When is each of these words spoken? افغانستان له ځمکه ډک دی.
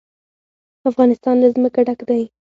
افغانستان 0.89 1.35
له 1.41 1.47
ځمکه 1.55 1.79
ډک 1.87 1.99
دی. 2.09 2.23